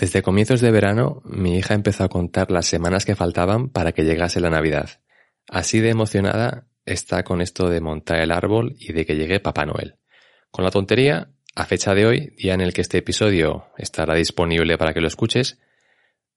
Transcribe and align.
Desde 0.00 0.22
comienzos 0.22 0.62
de 0.62 0.70
verano, 0.70 1.20
mi 1.26 1.58
hija 1.58 1.74
empezó 1.74 2.04
a 2.04 2.08
contar 2.08 2.50
las 2.50 2.64
semanas 2.64 3.04
que 3.04 3.14
faltaban 3.14 3.68
para 3.68 3.92
que 3.92 4.02
llegase 4.02 4.40
la 4.40 4.48
Navidad. 4.48 4.88
Así 5.46 5.80
de 5.80 5.90
emocionada 5.90 6.66
está 6.86 7.22
con 7.22 7.42
esto 7.42 7.68
de 7.68 7.82
montar 7.82 8.18
el 8.22 8.30
árbol 8.30 8.76
y 8.78 8.94
de 8.94 9.04
que 9.04 9.14
llegue 9.14 9.40
Papá 9.40 9.66
Noel. 9.66 9.96
Con 10.50 10.64
la 10.64 10.70
tontería, 10.70 11.32
a 11.54 11.66
fecha 11.66 11.94
de 11.94 12.06
hoy, 12.06 12.34
día 12.38 12.54
en 12.54 12.62
el 12.62 12.72
que 12.72 12.80
este 12.80 12.96
episodio 12.96 13.66
estará 13.76 14.14
disponible 14.14 14.78
para 14.78 14.94
que 14.94 15.02
lo 15.02 15.06
escuches, 15.06 15.58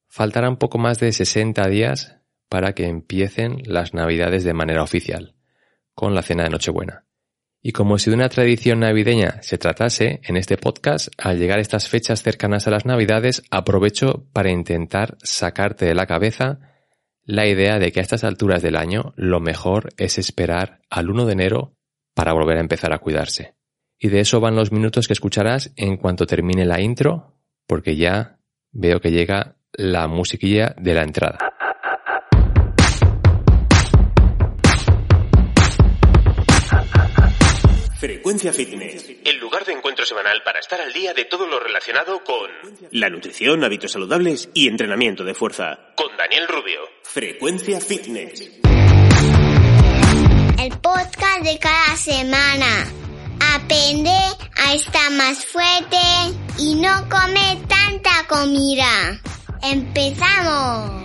faltarán 0.10 0.58
poco 0.58 0.78
más 0.78 1.00
de 1.00 1.14
60 1.14 1.66
días 1.70 2.18
para 2.50 2.74
que 2.74 2.88
empiecen 2.88 3.62
las 3.64 3.94
Navidades 3.94 4.44
de 4.44 4.54
manera 4.54 4.84
oficial, 4.84 5.36
con 5.96 6.14
la 6.14 6.22
cena 6.22 6.44
de 6.44 6.50
Nochebuena. 6.50 7.06
Y 7.66 7.72
como 7.72 7.98
si 7.98 8.10
de 8.10 8.18
una 8.18 8.28
tradición 8.28 8.82
navideña 8.82 9.42
se 9.42 9.58
tratase, 9.58 10.20
en 10.26 10.36
este 10.36 10.58
podcast, 10.58 11.08
al 11.18 11.40
llegar 11.40 11.60
estas 11.60 11.88
fechas 11.88 12.22
cercanas 12.22 12.68
a 12.68 12.72
las 12.72 12.86
Navidades, 12.86 13.42
aprovecho 13.52 14.28
para 14.34 14.52
intentar 14.52 15.18
sacarte 15.24 15.86
de 15.86 15.96
la 15.96 16.06
cabeza 16.06 16.60
la 17.24 17.48
idea 17.48 17.80
de 17.80 17.94
que 17.94 18.02
a 18.02 18.04
estas 18.04 18.26
alturas 18.26 18.62
del 18.62 18.76
año 18.76 19.14
lo 19.16 19.40
mejor 19.40 19.94
es 19.96 20.18
esperar 20.18 20.82
al 20.90 21.10
1 21.10 21.26
de 21.26 21.32
enero 21.32 21.78
para 22.14 22.34
volver 22.34 22.58
a 22.58 22.62
empezar 22.62 22.92
a 22.92 23.00
cuidarse. 23.00 23.56
Y 23.98 24.10
de 24.10 24.20
eso 24.20 24.42
van 24.42 24.58
los 24.58 24.74
minutos 24.74 25.08
que 25.08 25.14
escucharás 25.14 25.72
en 25.78 25.96
cuanto 25.96 26.26
termine 26.26 26.66
la 26.66 26.82
intro, 26.82 27.38
porque 27.66 27.96
ya 27.96 28.40
veo 28.74 29.00
que 29.00 29.12
llega 29.12 29.56
la 29.72 30.10
musiquilla 30.10 30.76
de 30.78 30.94
la 30.96 31.04
entrada. 31.04 31.53
Frecuencia 38.04 38.52
Fitness, 38.52 39.10
el 39.24 39.38
lugar 39.38 39.64
de 39.64 39.72
encuentro 39.72 40.06
semanal 40.06 40.44
para 40.44 40.60
estar 40.60 40.82
al 40.82 40.92
día 40.92 41.14
de 41.14 41.24
todo 41.24 41.48
lo 41.48 41.58
relacionado 41.58 42.22
con 42.26 42.50
la 42.92 43.10
nutrición, 43.10 43.64
hábitos 43.64 43.94
saludables 43.94 44.50
y 44.54 44.68
entrenamiento 44.68 45.24
de 45.24 45.34
fuerza. 45.34 45.80
Con 45.96 46.18
Daniel 46.18 46.50
Rubio. 46.50 46.82
Frecuencia 47.04 47.80
Fitness. 47.80 48.60
El 50.60 50.78
podcast 50.82 51.44
de 51.44 51.58
cada 51.60 51.96
semana. 51.96 52.92
Aprende 53.56 54.10
a 54.58 54.74
estar 54.74 55.10
más 55.14 55.46
fuerte 55.46 55.96
y 56.60 56.76
no 56.76 57.08
come 57.10 57.62
tanta 57.70 58.28
comida. 58.28 59.22
¡Empezamos! 59.64 61.04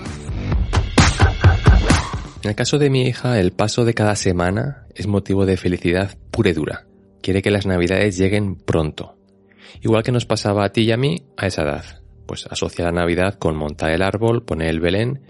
En 2.43 2.51
el 2.51 2.57
caso 2.57 2.79
de 2.79 2.91
mi 2.91 3.03
hija, 3.03 3.39
el 3.39 3.53
paso 3.53 3.85
de 3.85 3.95
cada 3.95 4.17
semana 4.17 4.89
es 4.97 5.07
motivo 5.07 5.47
de 5.47 5.57
felicidad 5.57 6.19
pura 6.33 6.51
y 6.51 6.55
dura. 6.55 6.88
Quiere 7.23 7.43
que 7.43 7.51
las 7.51 7.67
navidades 7.67 8.17
lleguen 8.17 8.57
pronto. 8.57 9.17
Igual 9.81 10.03
que 10.03 10.13
nos 10.13 10.27
pasaba 10.27 10.65
a 10.65 10.73
ti 10.73 10.83
y 10.83 10.93
a 10.93 10.97
mí 10.97 11.27
a 11.37 11.47
esa 11.47 11.63
edad. 11.63 11.85
Pues 12.27 12.47
asocia 12.47 12.85
la 12.85 12.93
Navidad 12.93 13.35
con 13.35 13.57
montar 13.57 13.91
el 13.91 14.03
árbol, 14.03 14.45
poner 14.45 14.69
el 14.69 14.81
Belén 14.81 15.23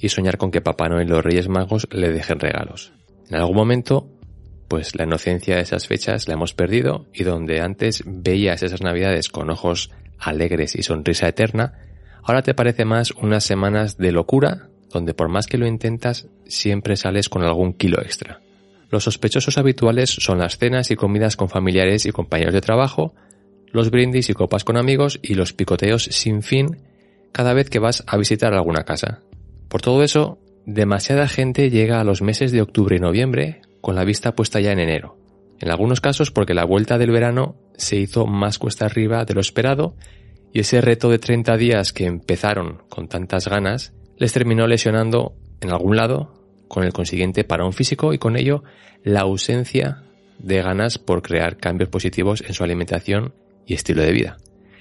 y 0.00 0.08
soñar 0.08 0.38
con 0.38 0.50
que 0.50 0.60
Papá 0.60 0.88
Noel 0.88 1.06
y 1.06 1.10
los 1.10 1.24
Reyes 1.24 1.48
Magos 1.48 1.86
le 1.90 2.10
dejen 2.10 2.40
regalos. 2.40 2.92
En 3.28 3.36
algún 3.36 3.56
momento, 3.56 4.10
pues 4.68 4.96
la 4.96 5.04
inocencia 5.04 5.56
de 5.56 5.62
esas 5.62 5.86
fechas 5.86 6.28
la 6.28 6.34
hemos 6.34 6.54
perdido 6.54 7.06
y 7.12 7.24
donde 7.24 7.60
antes 7.60 8.02
veías 8.06 8.62
esas 8.62 8.80
Navidades 8.80 9.28
con 9.28 9.50
ojos 9.50 9.90
alegres 10.18 10.76
y 10.76 10.82
sonrisa 10.82 11.28
eterna, 11.28 11.74
ahora 12.22 12.42
te 12.42 12.54
parece 12.54 12.84
más 12.84 13.10
unas 13.12 13.44
semanas 13.44 13.98
de 13.98 14.12
locura 14.12 14.68
donde 14.90 15.14
por 15.14 15.28
más 15.28 15.46
que 15.46 15.58
lo 15.58 15.66
intentas 15.66 16.26
siempre 16.46 16.96
sales 16.96 17.28
con 17.28 17.42
algún 17.42 17.74
kilo 17.74 18.00
extra. 18.02 18.40
Los 18.90 19.04
sospechosos 19.04 19.56
habituales 19.56 20.10
son 20.10 20.38
las 20.38 20.58
cenas 20.58 20.90
y 20.90 20.96
comidas 20.96 21.36
con 21.36 21.48
familiares 21.48 22.06
y 22.06 22.10
compañeros 22.10 22.52
de 22.52 22.60
trabajo, 22.60 23.14
los 23.72 23.90
brindis 23.90 24.30
y 24.30 24.34
copas 24.34 24.64
con 24.64 24.76
amigos 24.76 25.20
y 25.22 25.34
los 25.34 25.52
picoteos 25.52 26.04
sin 26.04 26.42
fin 26.42 26.82
cada 27.30 27.54
vez 27.54 27.70
que 27.70 27.78
vas 27.78 28.02
a 28.08 28.16
visitar 28.16 28.52
alguna 28.52 28.82
casa. 28.82 29.22
Por 29.68 29.80
todo 29.80 30.02
eso, 30.02 30.38
demasiada 30.66 31.28
gente 31.28 31.70
llega 31.70 32.00
a 32.00 32.04
los 32.04 32.20
meses 32.20 32.50
de 32.50 32.62
octubre 32.62 32.96
y 32.96 33.00
noviembre 33.00 33.62
con 33.80 33.94
la 33.94 34.04
vista 34.04 34.34
puesta 34.34 34.60
ya 34.60 34.72
en 34.72 34.80
enero. 34.80 35.16
En 35.60 35.70
algunos 35.70 36.00
casos 36.00 36.32
porque 36.32 36.54
la 36.54 36.64
vuelta 36.64 36.98
del 36.98 37.12
verano 37.12 37.54
se 37.76 37.96
hizo 37.96 38.26
más 38.26 38.58
cuesta 38.58 38.86
arriba 38.86 39.24
de 39.24 39.34
lo 39.34 39.40
esperado 39.40 39.94
y 40.52 40.60
ese 40.60 40.80
reto 40.80 41.10
de 41.10 41.20
30 41.20 41.56
días 41.56 41.92
que 41.92 42.06
empezaron 42.06 42.82
con 42.88 43.06
tantas 43.06 43.46
ganas 43.46 43.92
les 44.16 44.32
terminó 44.32 44.66
lesionando 44.66 45.36
en 45.60 45.70
algún 45.70 45.96
lado 45.96 46.39
con 46.70 46.84
el 46.84 46.92
consiguiente 46.92 47.42
parón 47.42 47.72
físico 47.72 48.14
y 48.14 48.18
con 48.18 48.36
ello 48.36 48.62
la 49.02 49.22
ausencia 49.22 50.04
de 50.38 50.62
ganas 50.62 50.98
por 50.98 51.20
crear 51.20 51.56
cambios 51.56 51.90
positivos 51.90 52.44
en 52.46 52.54
su 52.54 52.62
alimentación 52.62 53.34
y 53.66 53.74
estilo 53.74 54.02
de 54.02 54.12
vida. 54.12 54.36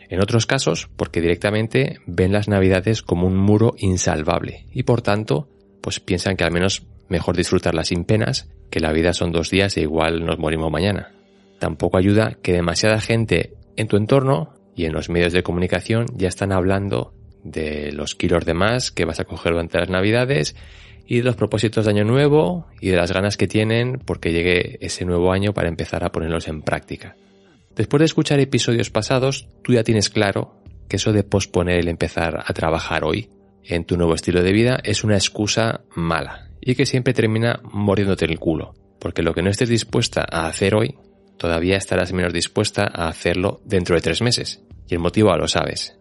En 0.08 0.22
otros 0.22 0.46
casos, 0.46 0.88
porque 0.96 1.20
directamente 1.20 1.98
ven 2.06 2.32
las 2.32 2.48
navidades 2.48 3.02
como 3.02 3.26
un 3.26 3.36
muro 3.36 3.74
insalvable 3.80 4.68
y 4.72 4.84
por 4.84 5.02
tanto, 5.02 5.50
pues 5.82 6.00
piensan 6.00 6.38
que 6.38 6.44
al 6.44 6.52
menos 6.52 6.84
mejor 7.08 7.36
disfrutarlas 7.36 7.88
sin 7.88 8.06
penas, 8.06 8.48
que 8.70 8.80
la 8.80 8.94
vida 8.94 9.14
son 9.14 9.32
dos 9.32 9.50
días 9.50 9.76
e 9.76 9.82
igual 9.82 10.24
nos 10.24 10.38
morimos 10.38 10.72
mañana. 10.72 11.12
Tampoco 11.58 11.98
ayuda 11.98 12.38
que 12.44 12.54
demasiada 12.54 13.02
gente 13.02 13.54
en 13.78 13.88
tu 13.88 13.98
entorno 13.98 14.54
y 14.76 14.86
en 14.86 14.94
los 14.94 15.10
medios 15.10 15.34
de 15.34 15.42
comunicación 15.42 16.06
ya 16.14 16.28
están 16.28 16.52
hablando 16.52 17.16
de 17.44 17.92
los 17.94 18.14
kilos 18.14 18.46
de 18.46 18.54
más 18.54 18.92
que 18.92 19.06
vas 19.06 19.20
a 19.20 19.26
coger 19.26 19.54
durante 19.54 19.80
las 19.80 19.90
navidades 19.90 20.56
y 21.10 21.18
de 21.18 21.24
los 21.24 21.36
propósitos 21.36 21.86
de 21.86 21.92
año 21.92 22.04
nuevo 22.06 22.68
y 22.80 22.90
de 22.90 22.96
las 22.96 23.12
ganas 23.12 23.36
que 23.36 23.48
tienen 23.48 24.00
porque 24.06 24.32
llegue 24.32 24.78
ese 24.80 25.06
nuevo 25.06 25.34
año 25.34 25.56
para 25.56 25.68
empezar 25.68 26.04
a 26.04 26.12
ponerlos 26.12 26.48
en 26.48 26.62
práctica. 26.62 27.16
Después 27.76 28.00
de 28.00 28.06
escuchar 28.06 28.40
episodios 28.40 28.92
pasados, 28.92 29.48
tú 29.64 29.74
ya 29.74 29.84
tienes 29.84 30.12
claro 30.12 30.62
que 30.88 30.98
eso 30.98 31.12
de 31.12 31.24
posponer 31.24 31.80
el 31.80 31.88
empezar 31.88 32.44
a 32.46 32.54
trabajar 32.54 33.04
hoy 33.04 33.28
en 33.64 33.86
tu 33.86 33.98
nuevo 33.98 34.14
estilo 34.14 34.44
de 34.44 34.52
vida 34.52 34.80
es 34.84 35.04
una 35.04 35.16
excusa 35.16 35.82
mala 35.96 36.52
y 36.62 36.76
que 36.76 36.86
siempre 36.86 37.16
termina 37.16 37.60
mordiéndote 37.64 38.26
el 38.26 38.38
culo, 38.38 38.76
porque 39.00 39.24
lo 39.24 39.34
que 39.34 39.42
no 39.42 39.50
estés 39.50 39.70
dispuesta 39.70 40.24
a 40.30 40.46
hacer 40.46 40.76
hoy, 40.76 40.96
todavía 41.40 41.78
estarás 41.78 42.14
menos 42.14 42.34
dispuesta 42.34 42.84
a 42.84 43.08
hacerlo 43.08 43.62
dentro 43.66 43.96
de 43.96 44.02
tres 44.02 44.22
meses. 44.22 44.62
Y 44.88 44.94
el 44.94 45.00
motivo 45.00 45.36
lo 45.36 45.48
sabes. 45.48 45.98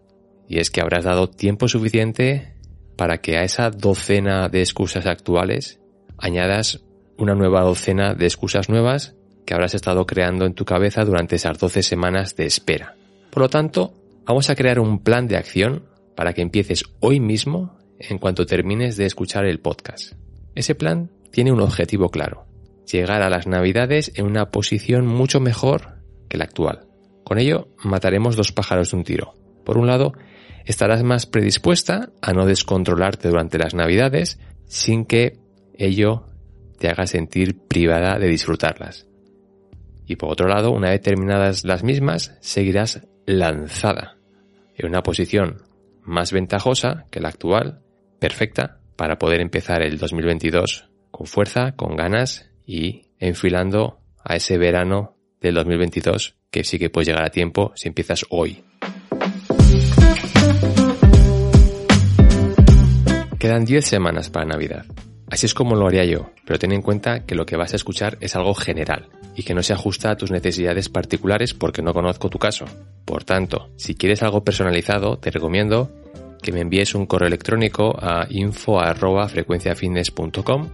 Y 0.47 0.59
es 0.59 0.69
que 0.69 0.81
habrás 0.81 1.05
dado 1.05 1.29
tiempo 1.29 1.67
suficiente 1.67 2.58
para 2.99 3.19
que 3.19 3.37
a 3.37 3.43
esa 3.43 3.69
docena 3.69 4.49
de 4.49 4.59
excusas 4.59 5.05
actuales 5.05 5.79
añadas 6.17 6.83
una 7.17 7.33
nueva 7.33 7.61
docena 7.61 8.13
de 8.13 8.25
excusas 8.25 8.67
nuevas 8.67 9.15
que 9.45 9.53
habrás 9.53 9.73
estado 9.73 10.05
creando 10.05 10.45
en 10.45 10.53
tu 10.53 10.65
cabeza 10.65 11.05
durante 11.05 11.37
esas 11.37 11.57
12 11.57 11.81
semanas 11.81 12.35
de 12.35 12.45
espera. 12.45 12.97
Por 13.31 13.43
lo 13.43 13.49
tanto, 13.49 13.93
vamos 14.25 14.49
a 14.49 14.55
crear 14.55 14.81
un 14.81 15.01
plan 15.01 15.29
de 15.29 15.37
acción 15.37 15.85
para 16.13 16.33
que 16.33 16.41
empieces 16.41 16.83
hoy 16.99 17.21
mismo 17.21 17.77
en 17.99 18.17
cuanto 18.17 18.45
termines 18.45 18.97
de 18.97 19.05
escuchar 19.05 19.45
el 19.45 19.61
podcast. 19.61 20.15
Ese 20.53 20.75
plan 20.75 21.09
tiene 21.31 21.53
un 21.53 21.61
objetivo 21.61 22.09
claro, 22.09 22.47
llegar 22.91 23.21
a 23.21 23.29
las 23.29 23.47
navidades 23.47 24.11
en 24.15 24.25
una 24.25 24.49
posición 24.49 25.07
mucho 25.07 25.39
mejor 25.39 25.99
que 26.27 26.37
la 26.37 26.43
actual. 26.43 26.81
Con 27.23 27.39
ello, 27.39 27.69
mataremos 27.81 28.35
dos 28.35 28.51
pájaros 28.51 28.91
de 28.91 28.97
un 28.97 29.03
tiro. 29.05 29.35
Por 29.63 29.77
un 29.77 29.87
lado, 29.87 30.11
estarás 30.69 31.01
más 31.01 31.25
predispuesta 31.25 32.11
a 32.21 32.31
no 32.31 32.45
descontrolarte 32.45 33.27
durante 33.27 33.57
las 33.57 33.73
navidades 33.73 34.39
sin 34.67 35.03
que 35.03 35.39
ello 35.73 36.27
te 36.77 36.89
haga 36.89 37.07
sentir 37.07 37.57
privada 37.67 38.19
de 38.19 38.27
disfrutarlas. 38.27 39.07
Y 40.05 40.15
por 40.17 40.31
otro 40.31 40.47
lado, 40.47 40.69
una 40.69 40.91
vez 40.91 41.01
terminadas 41.01 41.65
las 41.65 41.83
mismas, 41.83 42.37
seguirás 42.41 43.01
lanzada 43.25 44.17
en 44.75 44.87
una 44.87 45.01
posición 45.01 45.63
más 46.03 46.31
ventajosa 46.31 47.07
que 47.09 47.19
la 47.19 47.29
actual, 47.29 47.81
perfecta, 48.19 48.79
para 48.95 49.17
poder 49.17 49.41
empezar 49.41 49.81
el 49.81 49.97
2022 49.97 50.87
con 51.09 51.25
fuerza, 51.25 51.71
con 51.71 51.95
ganas 51.95 52.51
y 52.63 53.07
enfilando 53.17 54.01
a 54.23 54.35
ese 54.35 54.59
verano 54.59 55.15
del 55.41 55.55
2022 55.55 56.35
que 56.51 56.63
sí 56.63 56.77
que 56.77 56.91
puedes 56.91 57.07
llegar 57.07 57.25
a 57.25 57.31
tiempo 57.31 57.71
si 57.75 57.87
empiezas 57.87 58.23
hoy. 58.29 58.63
Quedan 63.39 63.63
10 63.63 63.85
semanas 63.85 64.29
para 64.29 64.45
Navidad. 64.45 64.85
Así 65.31 65.45
es 65.45 65.53
como 65.53 65.77
lo 65.77 65.87
haría 65.87 66.03
yo, 66.03 66.31
pero 66.45 66.59
ten 66.59 66.73
en 66.73 66.81
cuenta 66.81 67.25
que 67.25 67.35
lo 67.35 67.45
que 67.45 67.55
vas 67.55 67.71
a 67.71 67.77
escuchar 67.77 68.17
es 68.19 68.35
algo 68.35 68.53
general 68.53 69.07
y 69.33 69.43
que 69.43 69.53
no 69.53 69.63
se 69.63 69.71
ajusta 69.71 70.11
a 70.11 70.17
tus 70.17 70.29
necesidades 70.29 70.89
particulares 70.89 71.53
porque 71.53 71.81
no 71.81 71.93
conozco 71.93 72.29
tu 72.29 72.37
caso. 72.37 72.65
Por 73.05 73.23
tanto, 73.23 73.69
si 73.77 73.95
quieres 73.95 74.23
algo 74.23 74.43
personalizado, 74.43 75.19
te 75.19 75.31
recomiendo 75.31 75.89
que 76.41 76.51
me 76.51 76.59
envíes 76.59 76.95
un 76.95 77.05
correo 77.05 77.29
electrónico 77.29 77.95
a 77.97 78.27
info@frecuenciafitness.com 78.29 80.67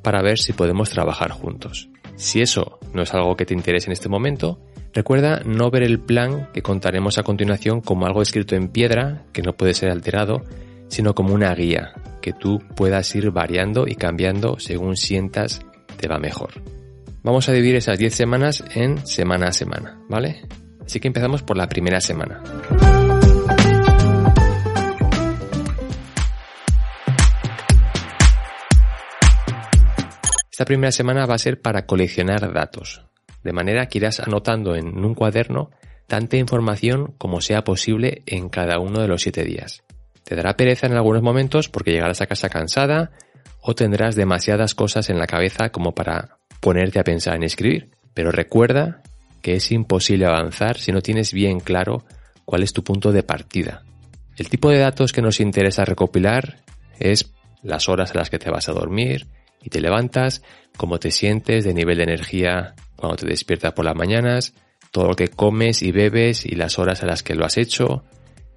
para 0.00 0.22
ver 0.22 0.38
si 0.38 0.54
podemos 0.54 0.88
trabajar 0.88 1.32
juntos. 1.32 1.90
Si 2.16 2.40
eso 2.40 2.78
no 2.94 3.02
es 3.02 3.12
algo 3.12 3.36
que 3.36 3.44
te 3.44 3.52
interese 3.52 3.88
en 3.88 3.92
este 3.92 4.08
momento, 4.08 4.58
recuerda 4.94 5.42
no 5.44 5.70
ver 5.70 5.82
el 5.82 6.00
plan 6.00 6.48
que 6.54 6.62
contaremos 6.62 7.18
a 7.18 7.24
continuación 7.24 7.82
como 7.82 8.06
algo 8.06 8.22
escrito 8.22 8.56
en 8.56 8.68
piedra 8.68 9.26
que 9.34 9.42
no 9.42 9.52
puede 9.52 9.74
ser 9.74 9.90
alterado 9.90 10.44
sino 10.90 11.14
como 11.14 11.32
una 11.32 11.54
guía 11.54 11.94
que 12.20 12.32
tú 12.34 12.58
puedas 12.76 13.14
ir 13.14 13.30
variando 13.30 13.86
y 13.86 13.94
cambiando 13.94 14.58
según 14.58 14.96
sientas 14.96 15.62
te 15.96 16.08
va 16.08 16.18
mejor. 16.18 16.50
Vamos 17.22 17.48
a 17.48 17.52
dividir 17.52 17.76
esas 17.76 17.98
10 17.98 18.14
semanas 18.14 18.64
en 18.74 19.06
semana 19.06 19.48
a 19.48 19.52
semana, 19.52 19.98
¿vale? 20.08 20.42
Así 20.84 21.00
que 21.00 21.08
empezamos 21.08 21.42
por 21.42 21.56
la 21.56 21.68
primera 21.68 22.00
semana. 22.00 22.42
Esta 30.50 30.64
primera 30.64 30.92
semana 30.92 31.24
va 31.24 31.34
a 31.34 31.38
ser 31.38 31.62
para 31.62 31.86
coleccionar 31.86 32.52
datos, 32.52 33.06
de 33.42 33.52
manera 33.52 33.86
que 33.86 33.98
irás 33.98 34.20
anotando 34.20 34.74
en 34.74 35.04
un 35.04 35.14
cuaderno 35.14 35.70
tanta 36.06 36.36
información 36.36 37.14
como 37.18 37.40
sea 37.40 37.64
posible 37.64 38.22
en 38.26 38.48
cada 38.48 38.78
uno 38.78 39.00
de 39.00 39.08
los 39.08 39.22
siete 39.22 39.44
días. 39.44 39.82
Te 40.30 40.36
dará 40.36 40.54
pereza 40.54 40.86
en 40.86 40.92
algunos 40.92 41.22
momentos 41.22 41.68
porque 41.68 41.90
llegarás 41.90 42.20
a 42.20 42.28
casa 42.28 42.48
cansada 42.48 43.10
o 43.62 43.74
tendrás 43.74 44.14
demasiadas 44.14 44.76
cosas 44.76 45.10
en 45.10 45.18
la 45.18 45.26
cabeza 45.26 45.70
como 45.70 45.92
para 45.92 46.38
ponerte 46.60 47.00
a 47.00 47.02
pensar 47.02 47.34
en 47.34 47.42
escribir. 47.42 47.90
Pero 48.14 48.30
recuerda 48.30 49.02
que 49.42 49.54
es 49.54 49.72
imposible 49.72 50.26
avanzar 50.26 50.78
si 50.78 50.92
no 50.92 51.00
tienes 51.00 51.32
bien 51.32 51.58
claro 51.58 52.04
cuál 52.44 52.62
es 52.62 52.72
tu 52.72 52.84
punto 52.84 53.10
de 53.10 53.24
partida. 53.24 53.82
El 54.36 54.48
tipo 54.48 54.70
de 54.70 54.78
datos 54.78 55.12
que 55.12 55.20
nos 55.20 55.40
interesa 55.40 55.84
recopilar 55.84 56.58
es 57.00 57.32
las 57.64 57.88
horas 57.88 58.12
a 58.12 58.18
las 58.18 58.30
que 58.30 58.38
te 58.38 58.52
vas 58.52 58.68
a 58.68 58.72
dormir 58.72 59.26
y 59.60 59.70
te 59.70 59.80
levantas, 59.80 60.44
cómo 60.76 61.00
te 61.00 61.10
sientes 61.10 61.64
de 61.64 61.74
nivel 61.74 61.96
de 61.96 62.04
energía 62.04 62.76
cuando 62.94 63.16
te 63.16 63.26
despiertas 63.26 63.72
por 63.72 63.84
las 63.84 63.96
mañanas, 63.96 64.54
todo 64.92 65.08
lo 65.08 65.16
que 65.16 65.26
comes 65.26 65.82
y 65.82 65.90
bebes 65.90 66.46
y 66.46 66.54
las 66.54 66.78
horas 66.78 67.02
a 67.02 67.06
las 67.06 67.24
que 67.24 67.34
lo 67.34 67.44
has 67.44 67.56
hecho, 67.56 68.04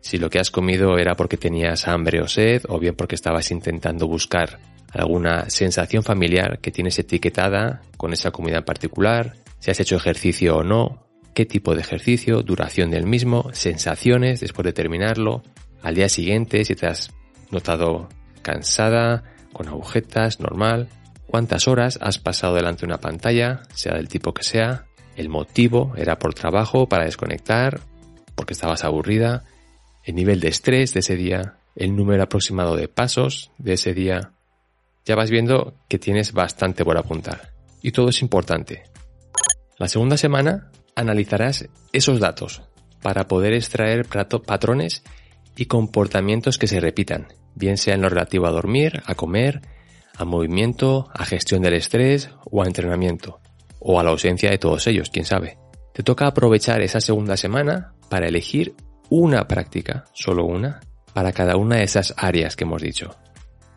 si 0.04 0.18
lo 0.18 0.30
que 0.30 0.38
has 0.38 0.52
comido 0.52 0.98
era 0.98 1.16
porque 1.16 1.38
tenías 1.38 1.88
hambre 1.88 2.22
o 2.22 2.28
sed 2.28 2.64
o 2.68 2.78
bien 2.78 2.94
porque 2.94 3.16
estabas 3.16 3.50
intentando 3.52 4.06
buscar 4.06 4.60
alguna 4.92 5.50
sensación 5.50 6.04
familiar 6.04 6.60
que 6.60 6.72
tienes 6.72 7.00
etiquetada 7.00 7.82
con 7.96 8.12
esa 8.12 8.32
comida 8.32 8.58
en 8.58 8.66
particular, 8.66 9.34
si 9.60 9.72
has 9.72 9.80
hecho 9.80 9.96
ejercicio 9.96 10.58
o 10.58 10.64
no, 10.64 11.08
qué 11.34 11.46
tipo 11.46 11.74
de 11.74 11.82
ejercicio, 11.82 12.44
duración 12.44 12.92
del 12.92 13.06
mismo, 13.06 13.50
sensaciones 13.54 14.42
después 14.42 14.66
de 14.66 14.74
terminarlo, 14.74 15.42
al 15.82 15.96
día 15.96 16.10
siguiente 16.10 16.66
si 16.66 16.76
te 16.76 16.86
has 16.86 17.14
notado 17.50 18.10
cansada, 18.42 19.24
con 19.54 19.70
agujetas, 19.70 20.42
normal, 20.42 20.90
cuántas 21.28 21.70
horas 21.70 21.98
has 22.02 22.20
pasado 22.20 22.56
delante 22.56 22.82
de 22.82 22.88
una 22.88 23.00
pantalla, 23.00 23.62
sea 23.74 23.94
del 23.94 24.10
tipo 24.10 24.34
que 24.34 24.44
sea, 24.44 24.86
el 25.16 25.30
motivo 25.30 25.94
era 25.96 26.20
por 26.20 26.34
trabajo, 26.34 26.90
para 26.90 27.06
desconectar, 27.06 27.80
porque 28.36 28.54
estabas 28.54 28.84
aburrida, 28.84 29.46
el 30.04 30.16
nivel 30.16 30.40
de 30.40 30.50
estrés 30.50 30.94
de 30.94 31.00
ese 31.00 31.16
día, 31.16 31.58
el 31.76 31.96
número 31.96 32.24
aproximado 32.24 32.76
de 32.76 32.88
pasos 32.88 33.52
de 33.58 33.74
ese 33.74 33.94
día. 33.94 34.34
Ya 35.06 35.16
vas 35.16 35.30
viendo 35.30 35.76
que 35.88 36.00
tienes 36.00 36.34
bastante 36.34 36.84
por 36.86 36.98
apuntar. 36.98 37.54
Y 37.82 37.92
todo 37.92 38.10
es 38.10 38.22
importante. 38.22 38.84
La 39.78 39.88
segunda 39.88 40.18
semana 40.18 40.72
analizarás 40.96 41.68
esos 41.92 42.20
datos 42.20 42.62
para 43.02 43.28
poder 43.28 43.54
extraer 43.54 44.06
patrones 44.06 45.04
y 45.56 45.66
comportamientos 45.66 46.58
que 46.58 46.68
se 46.68 46.80
repitan, 46.80 47.28
bien 47.56 47.78
sea 47.78 47.96
en 47.96 48.02
lo 48.02 48.10
relativo 48.10 48.48
a 48.48 48.52
dormir, 48.52 49.02
a 49.06 49.16
comer, 49.16 49.62
a 50.16 50.26
movimiento, 50.26 51.10
a 51.14 51.26
gestión 51.26 51.62
del 51.62 51.74
estrés 51.74 52.30
o 52.46 52.64
a 52.64 52.68
entrenamiento, 52.68 53.40
o 53.80 54.00
a 54.00 54.04
la 54.04 54.12
ausencia 54.12 54.50
de 54.50 54.58
todos 54.58 54.88
ellos, 54.88 55.10
quién 55.10 55.26
sabe. 55.26 55.58
Te 55.94 56.04
toca 56.04 56.28
aprovechar 56.28 56.82
esa 56.82 57.02
segunda 57.02 57.38
semana 57.38 57.94
para 58.10 58.28
elegir 58.28 58.76
una 59.16 59.48
práctica, 59.48 60.06
solo 60.12 60.44
una, 60.44 60.80
para 61.14 61.34
cada 61.34 61.56
una 61.56 61.76
de 61.76 61.84
esas 61.84 62.16
áreas 62.18 62.56
que 62.56 62.64
hemos 62.64 62.82
dicho. 62.82 63.16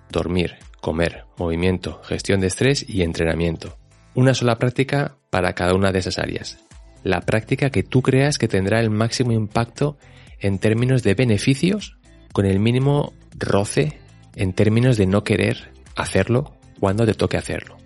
Dormir, 0.09 0.55
comer, 0.81 1.27
movimiento, 1.37 2.01
gestión 2.05 2.41
de 2.41 2.47
estrés 2.47 2.89
y 2.89 3.03
entrenamiento. 3.03 3.77
Una 4.15 4.33
sola 4.33 4.59
práctica 4.59 5.19
para 5.29 5.53
cada 5.53 5.75
una 5.75 5.93
de 5.93 5.99
esas 5.99 6.19
áreas. 6.19 6.65
La 7.03 7.21
práctica 7.21 7.69
que 7.69 7.83
tú 7.83 8.01
creas 8.01 8.39
que 8.39 8.49
tendrá 8.49 8.81
el 8.81 8.89
máximo 8.89 9.33
impacto 9.33 9.99
en 10.41 10.59
términos 10.59 11.03
de 11.03 11.13
beneficios 11.13 11.99
con 12.33 12.47
el 12.47 12.59
mínimo 12.59 13.13
roce 13.39 13.99
en 14.37 14.55
términos 14.55 14.97
de 14.97 15.05
no 15.05 15.23
querer 15.23 15.71
hacerlo 15.97 16.57
cuando 16.81 17.05
te 17.05 17.13
toque 17.13 17.37
hacerlo. 17.37 17.77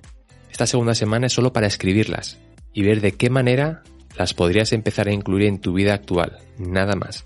Esta 0.52 0.68
segunda 0.68 0.94
semana 0.94 1.26
es 1.26 1.32
solo 1.32 1.52
para 1.52 1.66
escribirlas 1.66 2.38
y 2.72 2.84
ver 2.84 3.00
de 3.00 3.10
qué 3.10 3.28
manera 3.28 3.82
las 4.16 4.34
podrías 4.34 4.72
empezar 4.72 5.08
a 5.08 5.12
incluir 5.12 5.48
en 5.48 5.60
tu 5.60 5.72
vida 5.72 5.94
actual, 5.94 6.38
nada 6.56 6.94
más. 6.94 7.24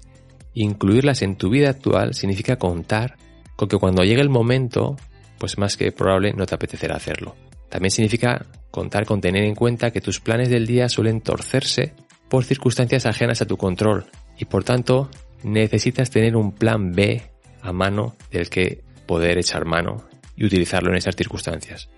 Incluirlas 0.55 1.23
en 1.23 1.37
tu 1.37 1.51
vida 1.51 1.71
actual 1.71 2.15
significa 2.15 2.57
contar 2.57 3.17
con 3.57 3.69
que 3.69 3.79
cuando 3.79 4.05
llegue 4.05 4.21
el 4.21 4.31
momento, 4.31 4.97
pues 5.39 5.59
más 5.59 5.77
que 5.77 5.93
probable 5.93 6.33
no 6.33 6.47
te 6.47 6.55
apetecerá 6.55 6.97
hacerlo. 6.97 7.35
También 7.69 7.91
significa 7.91 8.47
contar 8.71 9.05
con 9.05 9.21
tener 9.21 9.45
en 9.45 9.55
cuenta 9.55 9.91
que 9.91 10.01
tus 10.01 10.21
planes 10.21 10.49
del 10.49 10.67
día 10.67 10.89
suelen 10.89 11.21
torcerse 11.21 11.93
por 12.29 12.45
circunstancias 12.45 13.07
ajenas 13.07 13.43
a 13.43 13.47
tu 13.47 13.57
control 13.57 14.07
y 14.39 14.45
por 14.45 14.65
tanto 14.65 15.11
necesitas 15.43 16.11
tener 16.11 16.37
un 16.37 16.53
plan 16.53 16.93
B 16.93 17.23
a 17.63 17.73
mano 17.73 18.17
del 18.31 18.49
que 18.49 18.83
poder 19.07 19.39
echar 19.39 19.65
mano 19.65 20.05
y 20.37 20.45
utilizarlo 20.45 20.91
en 20.91 20.97
esas 20.97 21.17
circunstancias. 21.17 21.89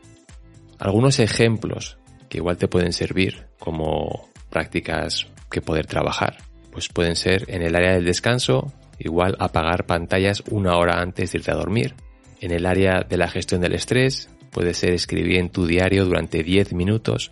Algunos 0.78 1.18
ejemplos 1.18 1.98
que 2.28 2.38
igual 2.38 2.56
te 2.56 2.68
pueden 2.68 2.92
servir 2.92 3.46
como 3.58 4.28
prácticas 4.50 5.26
que 5.50 5.62
poder 5.62 5.86
trabajar, 5.86 6.38
pues 6.76 6.90
pueden 6.90 7.16
ser 7.16 7.46
en 7.48 7.62
el 7.62 7.74
área 7.74 7.94
del 7.94 8.04
descanso, 8.04 8.70
igual 8.98 9.34
apagar 9.38 9.86
pantallas 9.86 10.42
una 10.50 10.76
hora 10.76 11.00
antes 11.00 11.32
de 11.32 11.38
irte 11.38 11.50
a 11.50 11.54
dormir. 11.54 11.94
En 12.38 12.50
el 12.50 12.66
área 12.66 13.00
de 13.00 13.16
la 13.16 13.28
gestión 13.28 13.62
del 13.62 13.72
estrés, 13.72 14.28
puede 14.50 14.74
ser 14.74 14.92
escribir 14.92 15.38
en 15.38 15.48
tu 15.48 15.66
diario 15.66 16.04
durante 16.04 16.42
10 16.42 16.74
minutos 16.74 17.30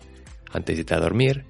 antes 0.51 0.77
de 0.77 0.79
irte 0.79 0.95
a 0.95 0.99
dormir. 0.99 1.45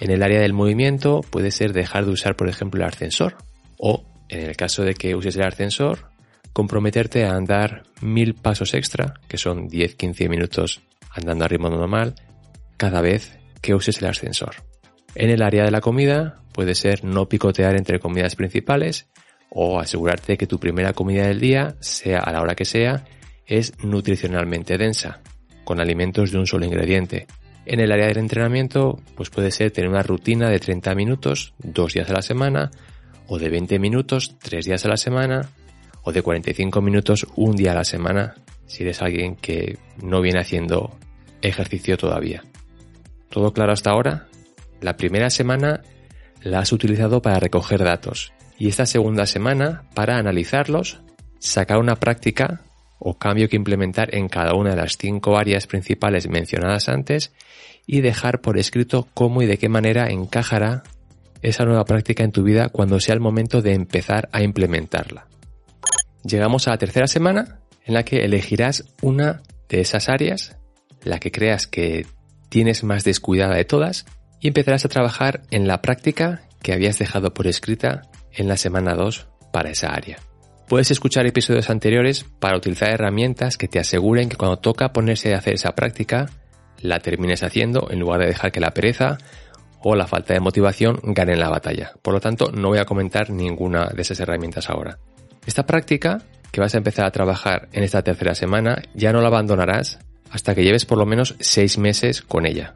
En 0.00 0.10
el 0.10 0.22
área 0.22 0.40
del 0.40 0.54
movimiento 0.54 1.20
puede 1.28 1.50
ser 1.50 1.74
dejar 1.74 2.06
de 2.06 2.12
usar, 2.12 2.36
por 2.36 2.48
ejemplo, 2.48 2.80
el 2.80 2.88
ascensor. 2.88 3.36
O, 3.76 4.02
en 4.30 4.40
el 4.40 4.56
caso 4.56 4.82
de 4.82 4.94
que 4.94 5.14
uses 5.14 5.36
el 5.36 5.42
ascensor, 5.42 6.08
comprometerte 6.54 7.26
a 7.26 7.34
andar 7.34 7.82
mil 8.00 8.32
pasos 8.32 8.72
extra, 8.72 9.20
que 9.28 9.36
son 9.36 9.68
10-15 9.68 10.30
minutos 10.30 10.80
andando 11.10 11.44
a 11.44 11.48
ritmo 11.48 11.68
normal, 11.68 12.14
cada 12.78 13.02
vez 13.02 13.36
que 13.60 13.74
uses 13.74 13.98
el 13.98 14.06
ascensor. 14.06 14.54
En 15.18 15.30
el 15.30 15.40
área 15.40 15.64
de 15.64 15.70
la 15.70 15.80
comida 15.80 16.42
puede 16.52 16.74
ser 16.74 17.02
no 17.02 17.26
picotear 17.26 17.74
entre 17.74 17.98
comidas 17.98 18.36
principales 18.36 19.08
o 19.48 19.80
asegurarte 19.80 20.36
que 20.36 20.46
tu 20.46 20.60
primera 20.60 20.92
comida 20.92 21.26
del 21.26 21.40
día, 21.40 21.74
sea 21.80 22.18
a 22.18 22.32
la 22.32 22.42
hora 22.42 22.54
que 22.54 22.66
sea, 22.66 23.06
es 23.46 23.72
nutricionalmente 23.82 24.76
densa, 24.76 25.22
con 25.64 25.80
alimentos 25.80 26.32
de 26.32 26.38
un 26.38 26.46
solo 26.46 26.66
ingrediente. 26.66 27.26
En 27.64 27.80
el 27.80 27.92
área 27.92 28.08
del 28.08 28.18
entrenamiento, 28.18 29.00
pues 29.14 29.30
puede 29.30 29.50
ser 29.52 29.70
tener 29.70 29.88
una 29.88 30.02
rutina 30.02 30.50
de 30.50 30.58
30 30.58 30.94
minutos, 30.94 31.54
dos 31.60 31.94
días 31.94 32.10
a 32.10 32.12
la 32.12 32.22
semana, 32.22 32.70
o 33.26 33.38
de 33.38 33.48
20 33.48 33.78
minutos, 33.78 34.36
tres 34.38 34.66
días 34.66 34.84
a 34.84 34.88
la 34.88 34.98
semana, 34.98 35.48
o 36.02 36.12
de 36.12 36.20
45 36.20 36.82
minutos, 36.82 37.26
un 37.36 37.56
día 37.56 37.72
a 37.72 37.76
la 37.76 37.84
semana, 37.84 38.34
si 38.66 38.82
eres 38.82 39.00
alguien 39.00 39.34
que 39.36 39.78
no 40.02 40.20
viene 40.20 40.40
haciendo 40.40 40.94
ejercicio 41.40 41.96
todavía. 41.96 42.44
¿Todo 43.30 43.54
claro 43.54 43.72
hasta 43.72 43.92
ahora? 43.92 44.28
La 44.80 44.96
primera 44.96 45.30
semana 45.30 45.82
la 46.42 46.60
has 46.60 46.72
utilizado 46.72 47.22
para 47.22 47.40
recoger 47.40 47.82
datos 47.82 48.32
y 48.58 48.68
esta 48.68 48.86
segunda 48.86 49.26
semana 49.26 49.84
para 49.94 50.16
analizarlos, 50.18 51.00
sacar 51.38 51.78
una 51.78 51.96
práctica 51.96 52.62
o 52.98 53.18
cambio 53.18 53.48
que 53.48 53.56
implementar 53.56 54.14
en 54.14 54.28
cada 54.28 54.54
una 54.54 54.70
de 54.70 54.76
las 54.76 54.96
cinco 54.96 55.36
áreas 55.36 55.66
principales 55.66 56.28
mencionadas 56.28 56.88
antes 56.88 57.32
y 57.86 58.00
dejar 58.00 58.40
por 58.40 58.58
escrito 58.58 59.08
cómo 59.14 59.42
y 59.42 59.46
de 59.46 59.58
qué 59.58 59.68
manera 59.68 60.08
encajará 60.08 60.82
esa 61.42 61.64
nueva 61.64 61.84
práctica 61.84 62.24
en 62.24 62.32
tu 62.32 62.42
vida 62.42 62.68
cuando 62.70 62.98
sea 63.00 63.14
el 63.14 63.20
momento 63.20 63.62
de 63.62 63.74
empezar 63.74 64.28
a 64.32 64.42
implementarla. 64.42 65.26
Llegamos 66.24 66.66
a 66.66 66.70
la 66.70 66.78
tercera 66.78 67.06
semana 67.06 67.60
en 67.84 67.94
la 67.94 68.04
que 68.04 68.24
elegirás 68.24 68.84
una 69.02 69.42
de 69.68 69.80
esas 69.80 70.08
áreas, 70.08 70.56
la 71.04 71.20
que 71.20 71.30
creas 71.30 71.66
que 71.66 72.06
tienes 72.48 72.82
más 72.82 73.04
descuidada 73.04 73.54
de 73.54 73.64
todas, 73.64 74.06
y 74.40 74.48
empezarás 74.48 74.84
a 74.84 74.88
trabajar 74.88 75.42
en 75.50 75.66
la 75.66 75.82
práctica 75.82 76.42
que 76.62 76.72
habías 76.72 76.98
dejado 76.98 77.32
por 77.32 77.46
escrita 77.46 78.02
en 78.32 78.48
la 78.48 78.56
semana 78.56 78.94
2 78.94 79.28
para 79.52 79.70
esa 79.70 79.88
área. 79.88 80.18
Puedes 80.68 80.90
escuchar 80.90 81.26
episodios 81.26 81.70
anteriores 81.70 82.24
para 82.40 82.56
utilizar 82.56 82.90
herramientas 82.90 83.56
que 83.56 83.68
te 83.68 83.78
aseguren 83.78 84.28
que 84.28 84.36
cuando 84.36 84.58
toca 84.58 84.92
ponerse 84.92 85.32
a 85.32 85.38
hacer 85.38 85.54
esa 85.54 85.76
práctica, 85.76 86.26
la 86.80 86.98
termines 86.98 87.42
haciendo 87.42 87.88
en 87.90 88.00
lugar 88.00 88.20
de 88.20 88.26
dejar 88.26 88.50
que 88.50 88.60
la 88.60 88.72
pereza 88.72 89.18
o 89.82 89.94
la 89.94 90.08
falta 90.08 90.34
de 90.34 90.40
motivación 90.40 90.98
ganen 91.02 91.38
la 91.38 91.48
batalla. 91.48 91.92
Por 92.02 92.14
lo 92.14 92.20
tanto, 92.20 92.50
no 92.50 92.68
voy 92.68 92.78
a 92.78 92.84
comentar 92.84 93.30
ninguna 93.30 93.86
de 93.94 94.02
esas 94.02 94.18
herramientas 94.18 94.68
ahora. 94.68 94.98
Esta 95.46 95.64
práctica 95.64 96.22
que 96.50 96.60
vas 96.60 96.74
a 96.74 96.78
empezar 96.78 97.06
a 97.06 97.12
trabajar 97.12 97.68
en 97.72 97.84
esta 97.84 98.02
tercera 98.02 98.34
semana 98.34 98.82
ya 98.94 99.12
no 99.12 99.20
la 99.20 99.28
abandonarás 99.28 100.00
hasta 100.30 100.54
que 100.54 100.64
lleves 100.64 100.84
por 100.84 100.98
lo 100.98 101.06
menos 101.06 101.36
seis 101.38 101.78
meses 101.78 102.22
con 102.22 102.46
ella. 102.46 102.74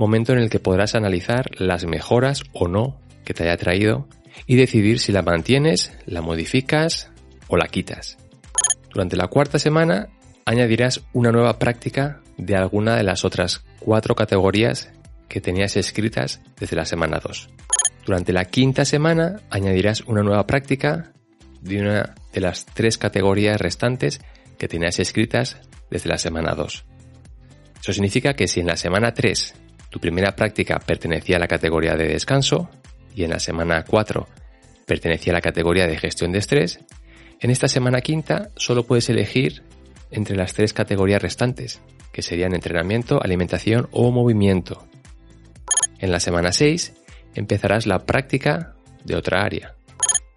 Momento 0.00 0.32
en 0.32 0.38
el 0.38 0.48
que 0.48 0.60
podrás 0.60 0.94
analizar 0.94 1.50
las 1.58 1.84
mejoras 1.84 2.42
o 2.54 2.68
no 2.68 2.98
que 3.22 3.34
te 3.34 3.42
haya 3.42 3.58
traído 3.58 4.08
y 4.46 4.56
decidir 4.56 4.98
si 4.98 5.12
la 5.12 5.20
mantienes, 5.20 5.92
la 6.06 6.22
modificas 6.22 7.10
o 7.48 7.58
la 7.58 7.68
quitas. 7.68 8.16
Durante 8.94 9.18
la 9.18 9.26
cuarta 9.26 9.58
semana 9.58 10.08
añadirás 10.46 11.02
una 11.12 11.32
nueva 11.32 11.58
práctica 11.58 12.22
de 12.38 12.56
alguna 12.56 12.96
de 12.96 13.02
las 13.02 13.26
otras 13.26 13.62
cuatro 13.78 14.14
categorías 14.14 14.90
que 15.28 15.42
tenías 15.42 15.76
escritas 15.76 16.40
desde 16.58 16.76
la 16.76 16.86
semana 16.86 17.20
2. 17.22 17.50
Durante 18.06 18.32
la 18.32 18.46
quinta 18.46 18.86
semana 18.86 19.42
añadirás 19.50 20.00
una 20.06 20.22
nueva 20.22 20.46
práctica 20.46 21.12
de 21.60 21.78
una 21.78 22.14
de 22.32 22.40
las 22.40 22.64
tres 22.64 22.96
categorías 22.96 23.60
restantes 23.60 24.22
que 24.56 24.66
tenías 24.66 24.98
escritas 24.98 25.58
desde 25.90 26.08
la 26.08 26.16
semana 26.16 26.54
2. 26.54 26.86
Eso 27.82 27.92
significa 27.92 28.32
que 28.32 28.48
si 28.48 28.60
en 28.60 28.66
la 28.66 28.78
semana 28.78 29.12
3 29.12 29.60
tu 29.90 30.00
primera 30.00 30.34
práctica 30.34 30.78
pertenecía 30.78 31.36
a 31.36 31.40
la 31.40 31.48
categoría 31.48 31.94
de 31.94 32.08
descanso 32.08 32.70
y 33.14 33.24
en 33.24 33.30
la 33.30 33.40
semana 33.40 33.84
4 33.84 34.26
pertenecía 34.86 35.32
a 35.32 35.34
la 35.34 35.40
categoría 35.40 35.86
de 35.86 35.98
gestión 35.98 36.32
de 36.32 36.38
estrés, 36.38 36.80
en 37.40 37.50
esta 37.50 37.68
semana 37.68 38.00
quinta 38.00 38.50
solo 38.56 38.84
puedes 38.84 39.08
elegir 39.08 39.62
entre 40.10 40.36
las 40.36 40.52
tres 40.52 40.72
categorías 40.72 41.22
restantes, 41.22 41.80
que 42.12 42.22
serían 42.22 42.54
entrenamiento, 42.54 43.22
alimentación 43.22 43.88
o 43.92 44.10
movimiento. 44.10 44.86
En 45.98 46.10
la 46.10 46.20
semana 46.20 46.52
6 46.52 46.92
empezarás 47.34 47.86
la 47.86 48.00
práctica 48.00 48.74
de 49.04 49.16
otra 49.16 49.42
área. 49.42 49.74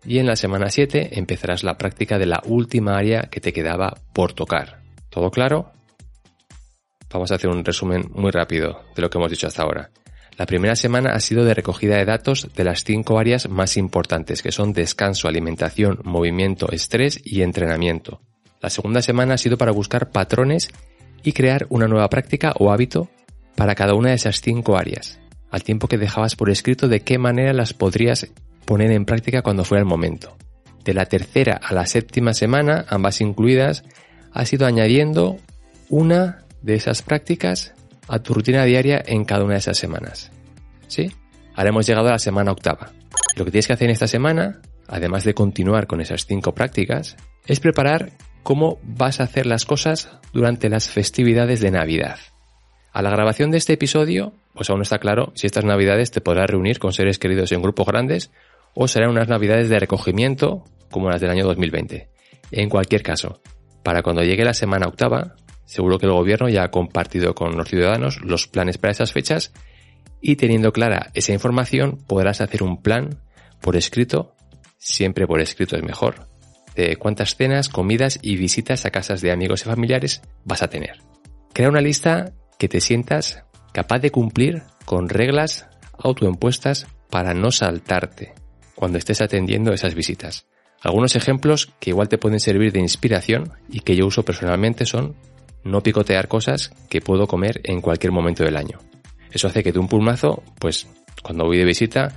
Y 0.05 0.19
en 0.19 0.27
la 0.27 0.35
semana 0.35 0.69
7 0.69 1.17
empezarás 1.17 1.63
la 1.63 1.77
práctica 1.77 2.17
de 2.17 2.25
la 2.25 2.41
última 2.45 2.97
área 2.97 3.23
que 3.23 3.41
te 3.41 3.53
quedaba 3.53 3.97
por 4.13 4.33
tocar. 4.33 4.81
¿Todo 5.09 5.31
claro? 5.31 5.71
Vamos 7.13 7.31
a 7.31 7.35
hacer 7.35 7.49
un 7.49 7.63
resumen 7.63 8.09
muy 8.11 8.31
rápido 8.31 8.81
de 8.95 9.01
lo 9.03 9.09
que 9.09 9.19
hemos 9.19 9.29
dicho 9.29 9.45
hasta 9.45 9.61
ahora. 9.61 9.91
La 10.35 10.47
primera 10.47 10.75
semana 10.75 11.11
ha 11.13 11.19
sido 11.19 11.45
de 11.45 11.53
recogida 11.53 11.97
de 11.97 12.05
datos 12.05 12.49
de 12.55 12.63
las 12.63 12.83
cinco 12.83 13.19
áreas 13.19 13.47
más 13.47 13.77
importantes, 13.77 14.41
que 14.41 14.51
son 14.51 14.73
descanso, 14.73 15.27
alimentación, 15.27 15.99
movimiento, 16.03 16.71
estrés 16.71 17.21
y 17.23 17.43
entrenamiento. 17.43 18.19
La 18.61 18.71
segunda 18.71 19.03
semana 19.03 19.35
ha 19.35 19.37
sido 19.37 19.57
para 19.59 19.71
buscar 19.71 20.09
patrones 20.09 20.69
y 21.23 21.33
crear 21.33 21.67
una 21.69 21.87
nueva 21.87 22.09
práctica 22.09 22.53
o 22.57 22.71
hábito 22.71 23.09
para 23.55 23.75
cada 23.75 23.93
una 23.93 24.09
de 24.09 24.15
esas 24.15 24.41
cinco 24.41 24.75
áreas, 24.75 25.19
al 25.51 25.63
tiempo 25.63 25.87
que 25.87 25.99
dejabas 25.99 26.35
por 26.35 26.49
escrito 26.49 26.87
de 26.87 27.01
qué 27.01 27.19
manera 27.19 27.53
las 27.53 27.73
podrías 27.73 28.27
poner 28.65 28.91
en 28.91 29.05
práctica 29.05 29.43
cuando 29.43 29.65
fuera 29.65 29.81
el 29.81 29.87
momento. 29.87 30.35
De 30.83 30.95
la 30.95 31.05
tercera 31.05 31.59
a 31.63 31.75
la 31.75 31.85
séptima 31.85 32.33
semana, 32.33 32.85
ambas 32.89 33.21
incluidas, 33.21 33.83
has 34.31 34.51
ido 34.51 34.65
añadiendo 34.65 35.37
una 35.89 36.42
de 36.63 36.75
esas 36.75 37.01
prácticas 37.01 37.73
a 38.07 38.19
tu 38.19 38.33
rutina 38.33 38.65
diaria 38.65 39.01
en 39.05 39.25
cada 39.25 39.43
una 39.43 39.53
de 39.53 39.59
esas 39.59 39.77
semanas. 39.77 40.31
¿Sí? 40.87 41.11
Ahora 41.55 41.69
hemos 41.69 41.85
llegado 41.85 42.07
a 42.07 42.13
la 42.13 42.19
semana 42.19 42.51
octava. 42.51 42.91
Lo 43.35 43.45
que 43.45 43.51
tienes 43.51 43.67
que 43.67 43.73
hacer 43.73 43.85
en 43.85 43.93
esta 43.93 44.07
semana, 44.07 44.61
además 44.87 45.23
de 45.23 45.33
continuar 45.33 45.87
con 45.87 46.01
esas 46.01 46.25
cinco 46.25 46.53
prácticas, 46.53 47.15
es 47.45 47.59
preparar 47.59 48.11
cómo 48.41 48.79
vas 48.83 49.19
a 49.19 49.23
hacer 49.23 49.45
las 49.45 49.65
cosas 49.65 50.11
durante 50.33 50.69
las 50.69 50.89
festividades 50.89 51.61
de 51.61 51.71
Navidad. 51.71 52.17
A 52.91 53.01
la 53.01 53.09
grabación 53.09 53.51
de 53.51 53.57
este 53.57 53.73
episodio, 53.73 54.33
pues 54.53 54.69
aún 54.69 54.79
no 54.79 54.83
está 54.83 54.99
claro 54.99 55.31
si 55.35 55.47
estas 55.47 55.65
Navidades 55.65 56.11
te 56.11 56.21
podrás 56.21 56.49
reunir 56.49 56.79
con 56.79 56.93
seres 56.93 57.17
queridos 57.17 57.51
en 57.51 57.61
grupos 57.61 57.87
grandes 57.87 58.31
o 58.75 58.87
serán 58.87 59.09
unas 59.09 59.27
Navidades 59.27 59.69
de 59.69 59.79
recogimiento 59.79 60.63
como 60.91 61.09
las 61.09 61.21
del 61.21 61.31
año 61.31 61.45
2020. 61.45 62.09
En 62.51 62.69
cualquier 62.69 63.01
caso, 63.01 63.41
para 63.83 64.03
cuando 64.03 64.23
llegue 64.23 64.45
la 64.45 64.53
semana 64.53 64.87
octava, 64.87 65.35
Seguro 65.65 65.97
que 65.97 66.05
el 66.05 66.11
gobierno 66.11 66.49
ya 66.49 66.63
ha 66.63 66.71
compartido 66.71 67.35
con 67.35 67.57
los 67.57 67.69
ciudadanos 67.69 68.21
los 68.21 68.47
planes 68.47 68.77
para 68.77 68.91
esas 68.91 69.13
fechas 69.13 69.53
y 70.21 70.35
teniendo 70.35 70.71
clara 70.71 71.11
esa 71.13 71.33
información 71.33 71.99
podrás 72.07 72.41
hacer 72.41 72.63
un 72.63 72.81
plan 72.81 73.21
por 73.61 73.75
escrito, 73.75 74.35
siempre 74.77 75.27
por 75.27 75.39
escrito 75.41 75.75
es 75.75 75.83
mejor, 75.83 76.27
de 76.75 76.95
cuántas 76.97 77.35
cenas, 77.35 77.69
comidas 77.69 78.19
y 78.21 78.35
visitas 78.35 78.85
a 78.85 78.91
casas 78.91 79.21
de 79.21 79.31
amigos 79.31 79.61
y 79.61 79.65
familiares 79.65 80.21
vas 80.43 80.63
a 80.63 80.69
tener. 80.69 81.01
Crea 81.53 81.69
una 81.69 81.81
lista 81.81 82.33
que 82.57 82.67
te 82.67 82.81
sientas 82.81 83.43
capaz 83.73 83.99
de 83.99 84.11
cumplir 84.11 84.63
con 84.85 85.09
reglas 85.09 85.67
autoimpuestas 85.97 86.87
para 87.09 87.33
no 87.33 87.51
saltarte 87.51 88.33
cuando 88.75 88.97
estés 88.97 89.21
atendiendo 89.21 89.73
esas 89.73 89.95
visitas. 89.95 90.47
Algunos 90.81 91.15
ejemplos 91.15 91.71
que 91.79 91.91
igual 91.91 92.09
te 92.09 92.17
pueden 92.17 92.39
servir 92.39 92.71
de 92.73 92.79
inspiración 92.79 93.53
y 93.69 93.81
que 93.81 93.95
yo 93.95 94.05
uso 94.05 94.25
personalmente 94.25 94.85
son 94.85 95.15
no 95.63 95.81
picotear 95.81 96.27
cosas 96.27 96.71
que 96.89 97.01
puedo 97.01 97.27
comer 97.27 97.61
en 97.63 97.81
cualquier 97.81 98.11
momento 98.11 98.43
del 98.43 98.57
año. 98.57 98.79
Eso 99.31 99.47
hace 99.47 99.63
que 99.63 99.71
de 99.71 99.79
un 99.79 99.87
pulmazo, 99.87 100.43
pues 100.59 100.87
cuando 101.21 101.45
voy 101.45 101.57
de 101.57 101.65
visita, 101.65 102.15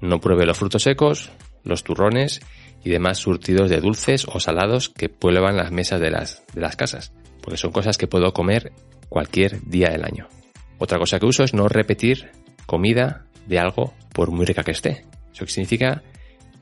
no 0.00 0.20
pruebe 0.20 0.46
los 0.46 0.58
frutos 0.58 0.82
secos, 0.82 1.30
los 1.64 1.84
turrones 1.84 2.40
y 2.84 2.90
demás 2.90 3.18
surtidos 3.18 3.70
de 3.70 3.80
dulces 3.80 4.26
o 4.26 4.40
salados 4.40 4.88
que 4.88 5.08
pueblan 5.08 5.56
las 5.56 5.70
mesas 5.70 6.00
de 6.00 6.10
las, 6.10 6.42
de 6.54 6.60
las 6.60 6.76
casas, 6.76 7.12
porque 7.42 7.58
son 7.58 7.72
cosas 7.72 7.98
que 7.98 8.06
puedo 8.06 8.32
comer 8.32 8.72
cualquier 9.08 9.62
día 9.62 9.90
del 9.90 10.04
año. 10.04 10.28
Otra 10.78 10.98
cosa 10.98 11.18
que 11.18 11.26
uso 11.26 11.44
es 11.44 11.54
no 11.54 11.68
repetir 11.68 12.30
comida 12.66 13.26
de 13.46 13.58
algo 13.58 13.92
por 14.12 14.30
muy 14.30 14.46
rica 14.46 14.62
que 14.62 14.70
esté. 14.70 15.04
Eso 15.32 15.46
significa 15.46 16.02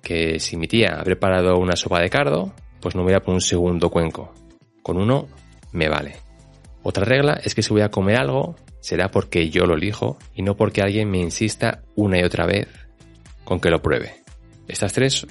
que 0.02 0.40
si 0.40 0.56
mi 0.56 0.66
tía 0.66 0.96
ha 0.98 1.04
preparado 1.04 1.58
una 1.58 1.76
sopa 1.76 2.00
de 2.00 2.10
cardo, 2.10 2.52
pues 2.80 2.94
no 2.94 3.02
voy 3.02 3.14
a 3.14 3.20
poner 3.20 3.36
un 3.36 3.40
segundo 3.40 3.90
cuenco. 3.90 4.32
Con 4.82 4.96
uno 4.96 5.28
me 5.72 5.88
vale. 5.88 6.16
Otra 6.82 7.04
regla 7.04 7.40
es 7.42 7.54
que 7.54 7.62
si 7.62 7.70
voy 7.70 7.82
a 7.82 7.90
comer 7.90 8.16
algo, 8.16 8.56
será 8.80 9.10
porque 9.10 9.50
yo 9.50 9.66
lo 9.66 9.74
elijo 9.74 10.18
y 10.34 10.42
no 10.42 10.56
porque 10.56 10.80
alguien 10.80 11.10
me 11.10 11.18
insista 11.18 11.82
una 11.96 12.18
y 12.18 12.22
otra 12.22 12.46
vez 12.46 12.68
con 13.44 13.60
que 13.60 13.70
lo 13.70 13.82
pruebe. 13.82 14.14
Estas 14.68 14.92
tres 14.92 15.26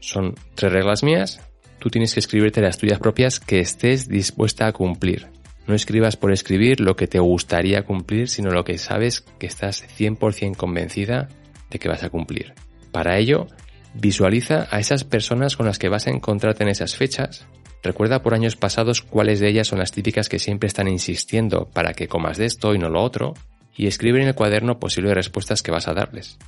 son 0.00 0.34
tres 0.54 0.72
reglas 0.72 1.02
mías. 1.02 1.40
Tú 1.78 1.90
tienes 1.90 2.14
que 2.14 2.20
escribirte 2.20 2.60
las 2.60 2.78
tuyas 2.78 2.98
propias 2.98 3.40
que 3.40 3.60
estés 3.60 4.08
dispuesta 4.08 4.66
a 4.66 4.72
cumplir. 4.72 5.28
No 5.66 5.74
escribas 5.74 6.16
por 6.16 6.30
escribir 6.30 6.80
lo 6.80 6.94
que 6.94 7.06
te 7.06 7.18
gustaría 7.18 7.84
cumplir, 7.84 8.28
sino 8.28 8.50
lo 8.50 8.64
que 8.64 8.76
sabes 8.76 9.22
que 9.38 9.46
estás 9.46 9.86
100% 9.98 10.56
convencida 10.56 11.28
de 11.70 11.78
que 11.78 11.88
vas 11.88 12.02
a 12.02 12.10
cumplir. 12.10 12.54
Para 12.92 13.18
ello, 13.18 13.46
visualiza 13.94 14.68
a 14.70 14.78
esas 14.78 15.04
personas 15.04 15.56
con 15.56 15.66
las 15.66 15.78
que 15.78 15.88
vas 15.88 16.06
a 16.06 16.10
encontrarte 16.10 16.64
en 16.64 16.68
esas 16.68 16.96
fechas 16.96 17.46
Recuerda 17.84 18.22
por 18.22 18.32
años 18.32 18.56
pasados 18.56 19.02
cuáles 19.02 19.40
de 19.40 19.48
ellas 19.48 19.68
son 19.68 19.78
las 19.78 19.92
típicas 19.92 20.30
que 20.30 20.38
siempre 20.38 20.68
están 20.68 20.88
insistiendo 20.88 21.68
para 21.70 21.92
que 21.92 22.08
comas 22.08 22.38
de 22.38 22.46
esto 22.46 22.74
y 22.74 22.78
no 22.78 22.88
lo 22.88 23.02
otro, 23.02 23.34
y 23.76 23.86
escribe 23.86 24.22
en 24.22 24.26
el 24.26 24.34
cuaderno 24.34 24.80
posibles 24.80 25.12
respuestas 25.12 25.62
que 25.62 25.70
vas 25.70 25.86
a 25.86 25.92
darles. 25.92 26.38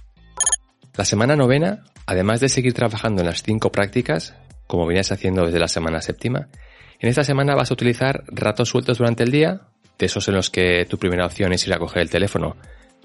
La 0.97 1.05
semana 1.05 1.37
novena, 1.37 1.85
además 2.07 2.41
de 2.41 2.49
seguir 2.49 2.73
trabajando 2.73 3.21
en 3.21 3.27
las 3.27 3.43
cinco 3.43 3.71
prácticas, 3.71 4.35
como 4.67 4.87
venías 4.87 5.13
haciendo 5.13 5.45
desde 5.45 5.59
la 5.59 5.69
semana 5.69 6.01
séptima, 6.01 6.49
en 7.01 7.11
esta 7.11 7.23
semana 7.23 7.55
vas 7.55 7.71
a 7.71 7.75
utilizar 7.75 8.25
ratos 8.29 8.71
sueltos 8.71 8.97
durante 8.97 9.23
el 9.23 9.31
día, 9.31 9.61
de 9.99 10.07
esos 10.07 10.27
en 10.29 10.35
los 10.37 10.49
que 10.49 10.87
tu 10.89 10.97
primera 10.97 11.27
opción 11.27 11.53
es 11.53 11.67
ir 11.67 11.75
a 11.75 11.79
coger 11.79 12.01
el 12.01 12.09
teléfono 12.09 12.57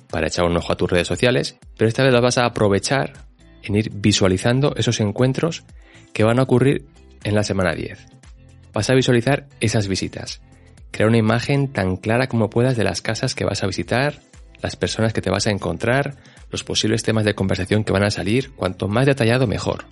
para 0.10 0.28
echar 0.28 0.46
un 0.46 0.56
ojo 0.56 0.72
a 0.72 0.78
tus 0.78 0.90
redes 0.90 1.08
sociales, 1.08 1.58
pero 1.78 1.90
esta 1.90 2.04
vez 2.04 2.14
la 2.14 2.22
vas 2.22 2.38
a 2.38 2.46
aprovechar 2.46 3.12
en 3.62 3.76
ir 3.76 3.92
visualizando 3.94 4.74
esos 4.78 5.02
encuentros 5.02 5.66
que 6.14 6.24
van 6.24 6.40
a 6.40 6.44
ocurrir 6.44 6.86
en 7.26 7.36
la 7.36 7.44
semana 7.44 7.76
10 7.76 8.21
vas 8.74 8.90
a 8.90 8.94
visualizar 8.94 9.48
esas 9.60 9.88
visitas. 9.88 10.42
Crea 10.92 11.08
una 11.08 11.18
imagen 11.18 11.72
tan 11.72 11.98
clara 11.98 12.28
como 12.28 12.50
puedas 12.50 12.76
de 12.76 12.84
las 12.84 13.02
casas 13.02 13.36
que 13.36 13.46
vas 13.46 13.64
a 13.64 13.68
visitar, 13.68 14.20
las 14.62 14.76
personas 14.76 15.14
que 15.14 15.22
te 15.22 15.30
vas 15.30 15.48
a 15.48 15.52
encontrar, 15.52 16.16
los 16.50 16.64
posibles 16.64 17.04
temas 17.04 17.26
de 17.26 17.34
conversación 17.34 17.84
que 17.84 17.94
van 17.94 18.04
a 18.04 18.12
salir, 18.12 18.52
cuanto 18.52 18.88
más 18.88 19.06
detallado 19.06 19.48
mejor. 19.48 19.86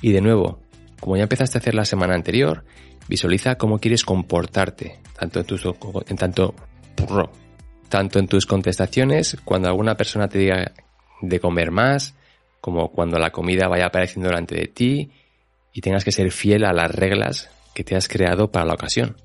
Y 0.00 0.12
de 0.12 0.20
nuevo, 0.20 0.60
como 1.00 1.16
ya 1.16 1.22
empezaste 1.22 1.58
a 1.58 1.60
hacer 1.60 1.74
la 1.74 1.84
semana 1.84 2.14
anterior, 2.14 2.64
visualiza 3.08 3.56
cómo 3.56 3.78
quieres 3.78 4.04
comportarte, 4.04 5.00
tanto 5.18 5.40
en 5.40 5.46
tus, 5.46 5.64
en 6.08 6.16
tanto, 6.16 6.54
tanto 7.88 8.18
en 8.18 8.28
tus 8.28 8.46
contestaciones, 8.46 9.36
cuando 9.44 9.68
alguna 9.68 9.96
persona 9.96 10.28
te 10.28 10.38
diga 10.38 10.72
de 11.20 11.40
comer 11.40 11.70
más, 11.70 12.14
como 12.60 12.90
cuando 12.90 13.18
la 13.18 13.30
comida 13.30 13.68
vaya 13.68 13.86
apareciendo 13.86 14.28
delante 14.28 14.54
de 14.54 14.68
ti 14.68 15.10
y 15.72 15.80
tengas 15.80 16.04
que 16.04 16.12
ser 16.12 16.30
fiel 16.30 16.64
a 16.64 16.72
las 16.72 16.90
reglas 16.90 17.50
que 17.74 17.84
te 17.84 17.96
has 17.96 18.08
creado 18.08 18.50
para 18.50 18.66
la 18.66 18.74
ocasión. 18.74 19.16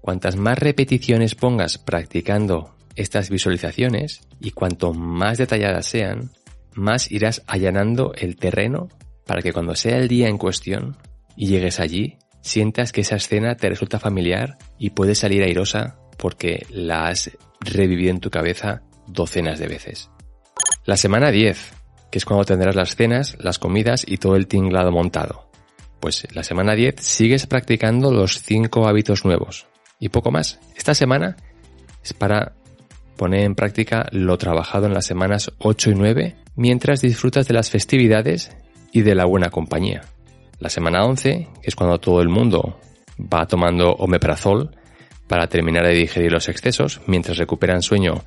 Cuantas 0.00 0.36
más 0.36 0.58
repeticiones 0.58 1.34
pongas 1.34 1.78
practicando 1.78 2.74
estas 2.96 3.30
visualizaciones 3.30 4.22
y 4.40 4.50
cuanto 4.52 4.92
más 4.92 5.38
detalladas 5.38 5.86
sean, 5.86 6.30
más 6.74 7.10
irás 7.10 7.42
allanando 7.46 8.12
el 8.14 8.36
terreno 8.36 8.88
para 9.26 9.42
que 9.42 9.52
cuando 9.52 9.74
sea 9.74 9.98
el 9.98 10.08
día 10.08 10.28
en 10.28 10.38
cuestión 10.38 10.96
y 11.36 11.46
llegues 11.46 11.80
allí, 11.80 12.18
sientas 12.40 12.92
que 12.92 13.02
esa 13.02 13.16
escena 13.16 13.56
te 13.56 13.68
resulta 13.68 13.98
familiar 13.98 14.56
y 14.78 14.90
puedes 14.90 15.18
salir 15.18 15.42
airosa 15.42 15.96
porque 16.18 16.66
la 16.70 17.08
has 17.08 17.30
revivido 17.60 18.10
en 18.10 18.20
tu 18.20 18.30
cabeza 18.30 18.82
docenas 19.06 19.58
de 19.58 19.68
veces. 19.68 20.10
La 20.84 20.96
semana 20.96 21.30
10, 21.30 21.72
que 22.10 22.18
es 22.18 22.24
cuando 22.24 22.44
tendrás 22.44 22.74
las 22.74 22.96
cenas, 22.96 23.36
las 23.38 23.58
comidas 23.58 24.04
y 24.06 24.16
todo 24.16 24.36
el 24.36 24.46
tinglado 24.46 24.92
montado. 24.92 25.49
Pues 26.00 26.26
la 26.34 26.42
semana 26.42 26.74
10 26.74 26.96
sigues 26.98 27.46
practicando 27.46 28.12
los 28.12 28.42
5 28.42 28.88
hábitos 28.88 29.24
nuevos. 29.24 29.66
Y 29.98 30.08
poco 30.08 30.30
más. 30.30 30.58
Esta 30.76 30.94
semana 30.94 31.36
es 32.02 32.14
para 32.14 32.54
poner 33.16 33.40
en 33.42 33.54
práctica 33.54 34.06
lo 34.12 34.38
trabajado 34.38 34.86
en 34.86 34.94
las 34.94 35.04
semanas 35.04 35.52
8 35.58 35.90
y 35.90 35.94
9 35.94 36.36
mientras 36.56 37.02
disfrutas 37.02 37.46
de 37.46 37.54
las 37.54 37.70
festividades 37.70 38.50
y 38.92 39.02
de 39.02 39.14
la 39.14 39.26
buena 39.26 39.50
compañía. 39.50 40.00
La 40.58 40.70
semana 40.70 41.04
11, 41.04 41.48
que 41.62 41.68
es 41.68 41.76
cuando 41.76 41.98
todo 41.98 42.22
el 42.22 42.28
mundo 42.28 42.78
va 43.20 43.46
tomando 43.46 43.92
omeprazol 43.92 44.70
para 45.26 45.46
terminar 45.48 45.86
de 45.86 45.94
digerir 45.94 46.32
los 46.32 46.48
excesos 46.48 47.00
mientras 47.06 47.38
recuperan 47.38 47.82
sueño 47.82 48.24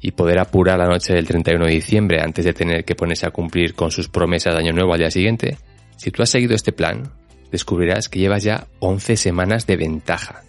y 0.00 0.12
poder 0.12 0.38
apurar 0.38 0.78
la 0.78 0.86
noche 0.86 1.12
del 1.14 1.26
31 1.26 1.66
de 1.66 1.72
diciembre 1.72 2.20
antes 2.22 2.44
de 2.44 2.52
tener 2.52 2.84
que 2.84 2.94
ponerse 2.94 3.26
a 3.26 3.30
cumplir 3.30 3.74
con 3.74 3.90
sus 3.90 4.08
promesas 4.08 4.54
de 4.54 4.60
año 4.60 4.72
nuevo 4.72 4.92
al 4.92 5.00
día 5.00 5.10
siguiente, 5.10 5.58
si 5.96 6.10
tú 6.10 6.22
has 6.22 6.30
seguido 6.30 6.54
este 6.54 6.72
plan, 6.72 7.12
descubrirás 7.50 8.08
que 8.08 8.18
llevas 8.18 8.42
ya 8.42 8.66
11 8.80 9.16
semanas 9.16 9.66
de 9.66 9.76
ventaja. 9.76 10.42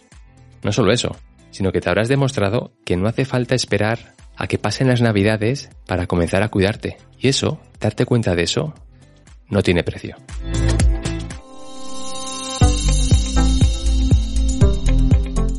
No 0.63 0.71
solo 0.71 0.91
eso, 0.91 1.15
sino 1.51 1.71
que 1.71 1.81
te 1.81 1.89
habrás 1.89 2.09
demostrado 2.09 2.73
que 2.85 2.97
no 2.97 3.07
hace 3.07 3.25
falta 3.25 3.55
esperar 3.55 4.13
a 4.35 4.47
que 4.47 4.57
pasen 4.57 4.87
las 4.87 5.01
navidades 5.01 5.69
para 5.87 6.07
comenzar 6.07 6.43
a 6.43 6.49
cuidarte. 6.49 6.97
Y 7.17 7.29
eso, 7.29 7.59
darte 7.79 8.05
cuenta 8.05 8.35
de 8.35 8.43
eso, 8.43 8.73
no 9.49 9.63
tiene 9.63 9.83
precio. 9.83 10.15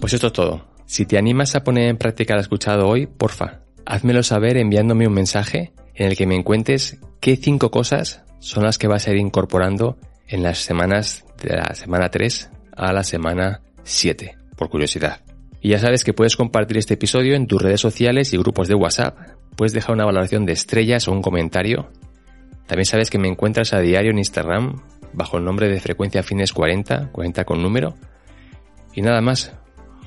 Pues 0.01 0.13
esto 0.13 0.29
es 0.29 0.33
todo. 0.33 0.67
Si 0.87 1.05
te 1.05 1.19
animas 1.19 1.55
a 1.55 1.65
poner 1.65 1.89
en 1.89 1.99
práctica 1.99 2.35
lo 2.35 2.41
escuchado 2.41 2.89
hoy, 2.89 3.07
porfa, 3.07 3.61
házmelo 3.85 4.23
saber 4.23 4.57
enviándome 4.57 5.07
un 5.07 5.13
mensaje 5.13 5.73
en 5.95 6.07
el 6.07 6.17
que 6.17 6.27
me 6.27 6.43
cuentes 6.45 6.99
qué 7.21 7.37
cinco 7.37 7.71
cosas 7.71 8.23
son 8.41 8.65
las 8.65 8.79
que 8.79 8.89
vas 8.89 9.07
a 9.07 9.13
ir 9.13 9.19
incorporando 9.19 9.99
en 10.27 10.43
las 10.43 10.59
semanas 10.59 11.25
de 11.43 11.57
la 11.57 11.75
semana 11.75 12.11
3 12.11 12.51
a 12.77 12.93
la 12.93 13.03
semana 13.03 13.61
7, 13.85 14.37
por 14.57 14.69
curiosidad. 14.69 15.21
Y 15.61 15.71
ya 15.71 15.79
sabes 15.79 16.05
que 16.05 16.13
puedes 16.13 16.37
compartir 16.37 16.79
este 16.79 16.95
episodio 16.95 17.35
en 17.35 17.47
tus 17.47 17.61
redes 17.61 17.81
sociales 17.81 18.33
y 18.33 18.39
grupos 18.39 18.69
de 18.69 18.75
WhatsApp. 18.75 19.17
Puedes 19.57 19.73
dejar 19.73 19.95
una 19.95 20.05
valoración 20.05 20.47
de 20.47 20.53
estrellas 20.53 21.09
o 21.09 21.13
un 21.13 21.23
comentario. 21.23 21.91
También 22.67 22.87
sabes 22.87 23.11
que 23.11 23.19
me 23.19 23.29
encuentras 23.29 23.73
a 23.73 23.81
diario 23.81 24.13
en 24.13 24.19
Instagram 24.19 24.83
bajo 25.13 25.39
el 25.39 25.45
nombre 25.45 25.69
de 25.69 25.81
Frecuencia 25.81 26.23
Fines 26.23 26.53
40, 26.53 27.11
40 27.11 27.45
con 27.45 27.63
número. 27.63 27.95
Y 28.95 29.03
nada 29.03 29.21
más. 29.21 29.53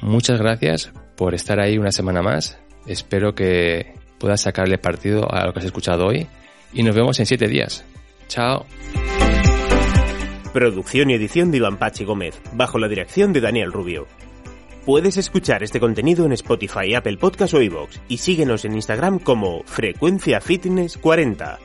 Muchas 0.02 0.40
gracias 0.40 0.92
por 1.16 1.36
estar 1.36 1.60
ahí 1.60 1.78
una 1.78 1.92
semana 1.92 2.22
más. 2.22 2.58
Espero 2.88 3.36
que 3.36 3.94
puedas 4.20 4.42
sacarle 4.42 4.78
partido 4.78 5.32
a 5.32 5.46
lo 5.46 5.54
que 5.54 5.60
has 5.60 5.66
escuchado 5.66 6.08
hoy. 6.08 6.28
Y 6.74 6.84
nos 6.84 6.96
vemos 6.96 7.20
en 7.20 7.26
7 7.26 7.48
días. 7.48 7.84
Chao. 8.32 8.66
Producción 10.54 11.10
y 11.10 11.16
edición 11.16 11.52
de 11.52 11.58
Iván 11.58 11.78
Pachi 11.78 12.06
Gómez, 12.06 12.42
bajo 12.54 12.80
la 12.80 12.88
dirección 12.88 13.34
de 13.34 13.42
Daniel 13.42 13.74
Rubio. 13.74 14.08
Puedes 14.86 15.18
escuchar 15.18 15.64
este 15.64 15.82
contenido 15.82 16.26
en 16.26 16.32
Spotify, 16.32 16.96
Apple 16.96 17.18
Podcast 17.18 17.54
o 17.56 17.62
iVoox 17.62 18.00
y 18.08 18.20
síguenos 18.20 18.64
en 18.64 18.76
Instagram 18.76 19.20
como 19.20 19.64
Frecuencia 19.66 20.40
Fitness 20.40 20.98
40. 20.98 21.60